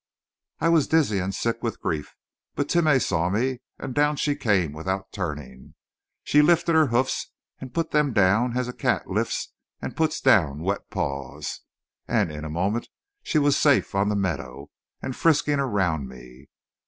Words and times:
"I 0.59 0.69
was 0.69 0.87
dizzy 0.87 1.19
and 1.19 1.29
sick 1.35 1.61
with 1.61 1.79
grief. 1.79 2.15
But 2.55 2.67
Timeh 2.69 2.97
saw 2.99 3.29
me, 3.29 3.59
and 3.77 3.93
down 3.93 4.15
she 4.15 4.35
came, 4.35 4.73
without 4.73 5.11
turning. 5.11 5.75
She 6.23 6.41
lifted 6.41 6.73
her 6.73 6.87
hoofs 6.87 7.27
and 7.59 7.71
put 7.71 7.91
them 7.91 8.11
down 8.11 8.57
as 8.57 8.67
a 8.67 8.73
cat 8.73 9.07
lifts 9.11 9.53
and 9.79 9.95
puts 9.95 10.19
down 10.19 10.61
wet 10.63 10.89
paws. 10.89 11.59
And 12.07 12.31
in 12.31 12.43
a 12.43 12.49
moment 12.49 12.89
she 13.21 13.37
was 13.37 13.55
safe 13.57 13.93
on 13.93 14.09
the 14.09 14.15
meadow 14.15 14.71
and 15.03 15.15
frisking 15.15 15.59
around 15.59 16.07
me. 16.07 16.47